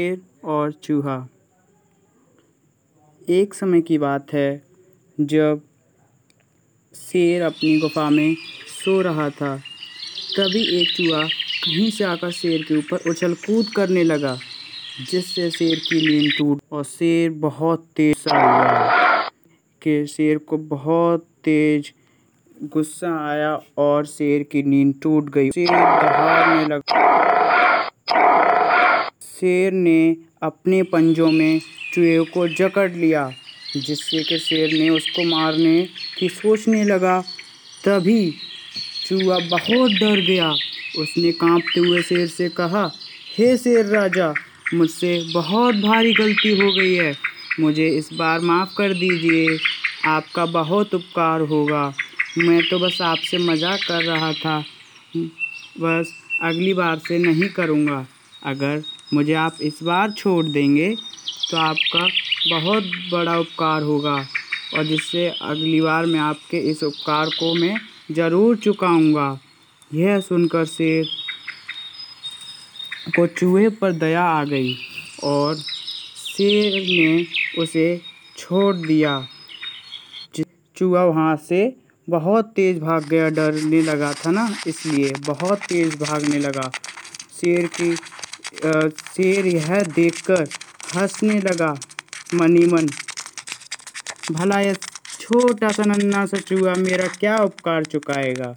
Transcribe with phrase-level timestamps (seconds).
[0.00, 1.16] शेर और चूहा।
[3.28, 4.62] एक समय की बात है,
[5.20, 5.60] जब
[6.94, 8.34] शेर अपनी गुफा में
[8.68, 9.56] सो रहा था,
[10.36, 14.36] तभी एक चूहा कहीं से आकर शेर के ऊपर उछल कूद करने लगा,
[15.10, 19.28] जिससे शेर की नींद टूट और शेर बहुत तेज सा
[19.82, 21.92] कि शेर को बहुत तेज
[22.62, 27.02] गुस्सा आया और शेर की नींद टूट गई। शेर दहाड़ने लगा।
[29.34, 31.60] शेर ने अपने पंजों में
[31.94, 33.30] चूहे को जकड़ लिया,
[33.76, 37.20] जिससे कि शेर ने उसको मारने की सोचने लगा।
[37.84, 38.30] तभी
[39.08, 40.50] चूहा बहुत डर गया।
[40.98, 42.90] उसने कांपते हुए शेर से कहा,
[43.38, 44.32] हे शेर राजा,
[44.74, 47.14] मुझसे बहुत भारी गलती हो गई है।
[47.60, 49.58] मुझे इस बार माफ़ कर दीजिए।
[50.06, 51.92] आपका बहुत उपकार होगा।
[52.38, 54.58] मैं तो बस आपसे मज़ाक कर रहा था।
[55.80, 56.12] बस
[56.42, 58.06] अगली बार से नहीं करूँगा।
[58.42, 58.82] अगर
[59.14, 62.06] मुझे आप इस बार छोड़ देंगे तो आपका
[62.50, 64.14] बहुत बड़ा उपकार होगा
[64.74, 67.76] और जिससे अगली बार मैं आपके इस उपकार को मैं
[68.12, 69.28] ज़रूर चुकाऊँगा।
[69.90, 71.04] यह सुनकर शेर
[73.16, 74.74] को चूहे पर दया आ गई
[75.24, 78.00] और शेर ने उसे
[78.36, 79.20] छोड़ दिया।
[80.76, 81.72] चूहा वहाँ से
[82.08, 86.70] बहुत तेज़ भाग गया डरने लगा था ना, इसलिए बहुत तेज़ भागने लगा।
[87.34, 87.94] शेर की
[88.64, 90.46] शेर यह देखकर
[90.96, 91.74] हंसने लगा
[92.34, 92.86] मनी मन
[94.32, 94.74] भला यह
[95.20, 98.54] छोटा सा नन्ना सा चूहा मेरा क्या उपकार चुकाएगा?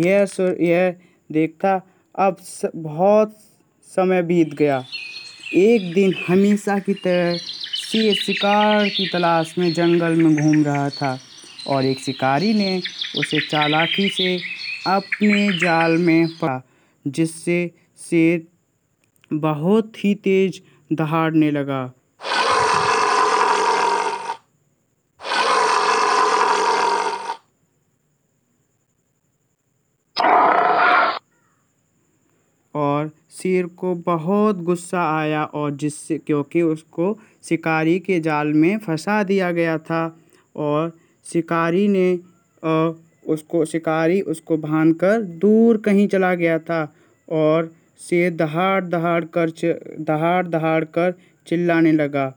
[0.00, 0.26] यह
[0.60, 0.94] यह
[1.32, 1.74] देखता
[2.18, 3.36] अब स, बहुत
[3.92, 4.84] समय बीत गया।
[5.54, 11.18] एक दिन हमेशा की तरह शेर शिकार की तलाश में जंगल में घूम रहा था
[11.66, 12.80] और एक शिकारी ने
[13.18, 14.36] उसे चालाकी से
[14.86, 16.62] अपने जाल में पड़ा
[17.06, 17.70] जिससे
[18.10, 18.46] शेर
[19.30, 20.60] बहुत ही तेज
[20.92, 21.92] दहाड़ने लगा।
[32.74, 39.22] और शेर को बहुत गुस्सा आया और जिससे, क्योंकि उसको शिकारी के जाल में फंसा
[39.22, 40.18] दिया गया था
[40.56, 40.92] और
[41.24, 42.18] शिकारी ने
[43.26, 46.82] उसको, शिकारी उसको भान कर दूर कहीं चला गया था
[47.28, 49.50] और शेर दहाड़ दहाड़ कर
[50.00, 51.14] दहाड़ दहाड़ कर
[51.46, 52.32] चिल्लाने लगा।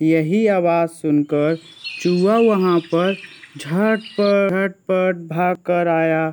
[0.00, 1.56] यही आवाज़ सुनकर
[2.02, 3.14] चूहा वहाँ पर
[3.58, 6.26] झटपट झटपट भाग कर आया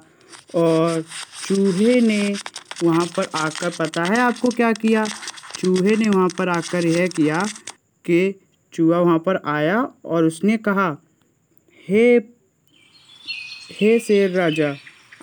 [0.55, 1.01] और
[1.47, 2.33] चूहे ने
[2.83, 5.05] वहाँ पर आकर, पता है आपको क्या किया?
[5.59, 7.41] चूहे ने वहाँ पर आकर यह किया
[8.05, 8.39] कि
[8.73, 10.89] चूहा वहाँ पर आया और उसने कहा,
[11.87, 12.17] हे
[13.71, 14.75] हे शेर राजा,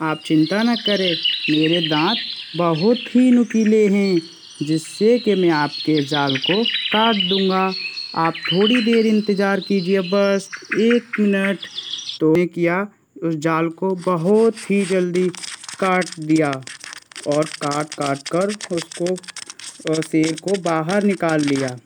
[0.02, 1.16] आप चिंता न करें,
[1.50, 2.18] मेरे दांत
[2.56, 4.20] बहुत ही नुकीले हैं,
[4.62, 7.72] जिससे कि मैं आपके जाल को काट दूँगा।
[8.16, 10.48] आप थोड़ी देर इंतज़ार कीजिए, बस
[10.80, 11.58] एक मिनट।
[12.20, 12.86] तो मैं किया,
[13.22, 15.28] उस जाल को बहुत ही जल्दी
[15.80, 16.50] काट दिया
[17.26, 19.14] और काट काट कर उसको
[20.02, 21.76] शेर को बाहर निकाल लिया,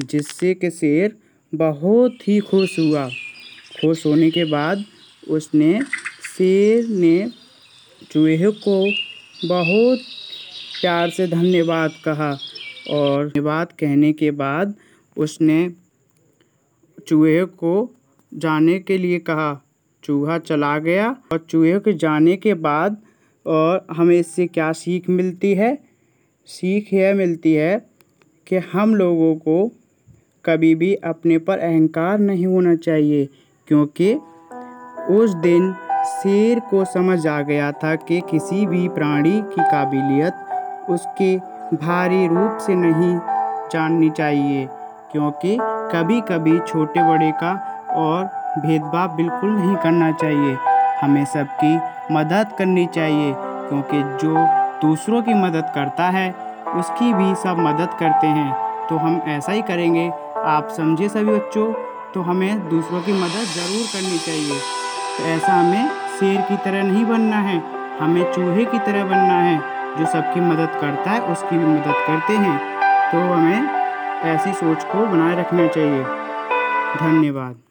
[0.00, 1.16] जिससे कि शेर
[1.52, 3.08] बहुत ही खुश हुआ।
[3.80, 4.84] खुश होने के बाद
[5.28, 5.78] उसने,
[6.28, 7.30] शेर ने
[8.12, 8.84] चूहे को
[9.44, 9.98] बहुत
[10.80, 12.30] प्यार से धन्यवाद कहा
[12.90, 14.74] और धन्यवाद कहने के बाद
[15.16, 15.58] उसने
[17.08, 17.74] चूहे को
[18.32, 19.52] जाने के लिए कहा।
[20.02, 22.96] चूहा चला गया और चूहे के जाने के बाद
[23.46, 25.74] और हमें इससे क्या सीख मिलती है?
[26.48, 27.76] सीख यह मिलती है
[28.46, 29.70] कि हम लोगों को
[30.44, 33.28] कभी भी अपने पर अहंकार नहीं होना चाहिए,
[33.68, 34.14] क्योंकि
[35.16, 35.74] उस दिन
[36.04, 41.36] शेर को समझ आ गया था कि किसी भी प्राणी की काबिलियत उसके
[41.76, 43.14] भारी रूप से नहीं
[43.72, 44.66] जाननी चाहिए,
[45.12, 45.56] क्योंकि
[45.92, 47.52] कभी कभी छोटे बड़े का
[47.96, 48.24] और
[48.58, 50.56] भेदभाव बिल्कुल नहीं करना चाहिए।
[51.02, 51.74] हमें सबकी
[52.14, 54.34] मदद करनी चाहिए, क्योंकि जो
[54.82, 56.30] दूसरों की मदद करता है,
[56.76, 58.52] उसकी भी सब मदद करते हैं।
[58.88, 60.10] तो हम ऐसा ही करेंगे।
[60.46, 61.72] आप समझे सभी बच्चों?
[62.14, 64.60] तो हमें दूसरों की मदद ज़रूर करनी चाहिए।
[65.18, 67.62] तो ऐसा हमें शेर की तरह नहीं बनना है।
[68.00, 69.58] हमें चूहे की तरह बनना है,
[69.98, 72.58] जो सबकी मदद करता है, उसकी भी मदद करते हैं।
[73.12, 73.68] तो हमें
[74.22, 76.04] ऐसी सोच को बनाए रखना चाहिए।
[77.00, 77.61] धन्यवाद।